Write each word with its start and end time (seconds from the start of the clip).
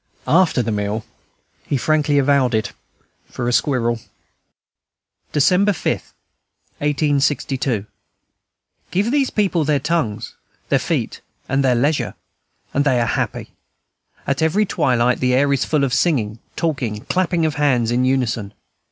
After 0.27 0.63
the 0.63 0.71
meal 0.71 1.05
he 1.63 1.77
frankly 1.77 2.17
avowed 2.17 2.55
it 2.55 2.71
for 3.29 3.47
a 3.47 3.53
squirrel. 3.53 3.99
December 5.31 5.73
5, 5.73 5.91
1862. 6.79 7.85
Give 8.89 9.11
these 9.11 9.29
people 9.29 9.63
their 9.63 9.77
tongues, 9.79 10.33
their 10.69 10.79
feet, 10.79 11.21
and 11.47 11.63
their 11.63 11.75
leisure, 11.75 12.15
and 12.73 12.83
they 12.83 12.99
are 12.99 13.05
happy. 13.05 13.51
At 14.25 14.41
every 14.41 14.65
twilight 14.65 15.19
the 15.19 15.35
air 15.35 15.53
is 15.53 15.65
full 15.65 15.83
of 15.83 15.93
singing, 15.93 16.39
talking, 16.55 16.97
and 16.97 17.07
clapping 17.07 17.45
of 17.45 17.53
hands 17.53 17.91
in 17.91 18.03
unison. 18.03 18.55